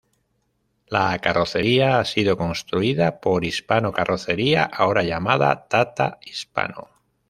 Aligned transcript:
La 0.89 1.19
carrocería 1.19 1.99
ha 1.99 2.05
sido 2.05 2.35
construida 2.35 3.19
por 3.21 3.45
Hispano 3.45 3.93
Carrocería, 3.93 4.63
ahora 4.63 5.03
llamada 5.03 5.67
Tata 5.67 6.17
Hispano. 6.25 6.87